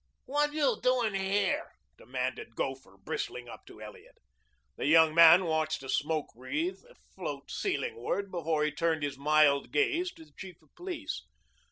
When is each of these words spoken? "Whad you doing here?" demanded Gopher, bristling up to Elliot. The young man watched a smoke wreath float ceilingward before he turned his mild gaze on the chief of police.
"Whad 0.25 0.51
you 0.53 0.79
doing 0.81 1.13
here?" 1.13 1.73
demanded 1.95 2.55
Gopher, 2.55 2.97
bristling 2.97 3.47
up 3.47 3.67
to 3.67 3.79
Elliot. 3.83 4.17
The 4.75 4.87
young 4.87 5.13
man 5.13 5.45
watched 5.45 5.83
a 5.83 5.89
smoke 5.89 6.33
wreath 6.35 6.83
float 7.13 7.51
ceilingward 7.51 8.31
before 8.31 8.63
he 8.63 8.71
turned 8.71 9.03
his 9.03 9.19
mild 9.19 9.71
gaze 9.71 10.11
on 10.17 10.25
the 10.25 10.31
chief 10.35 10.59
of 10.63 10.73
police. 10.73 11.27